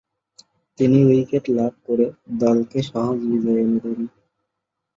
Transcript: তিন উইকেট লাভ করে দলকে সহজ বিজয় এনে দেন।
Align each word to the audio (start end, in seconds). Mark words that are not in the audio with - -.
তিন 0.79 0.91
উইকেট 1.01 1.45
লাভ 1.57 1.73
করে 1.85 2.05
দলকে 2.41 2.79
সহজ 2.89 3.17
বিজয় 3.29 3.59
এনে 3.63 3.79
দেন। 3.83 3.99